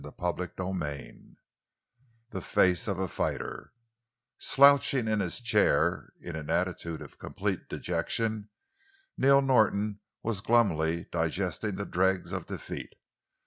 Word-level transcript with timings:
CHAPTER 0.19 0.47
XIV—THE 0.47 2.41
FACE 2.41 2.87
OF 2.87 2.97
A 2.97 3.07
FIGHTER 3.07 3.71
Slouching 4.39 5.07
in 5.07 5.19
his 5.19 5.39
chair, 5.39 6.11
in 6.19 6.35
an 6.35 6.49
attitude 6.49 7.03
of 7.03 7.19
complete 7.19 7.69
dejection, 7.69 8.49
Neil 9.15 9.43
Norton 9.43 9.99
was 10.23 10.41
glumly 10.41 11.03
digesting 11.11 11.75
the 11.75 11.85
dregs 11.85 12.31
of 12.31 12.47
defeat. 12.47 12.93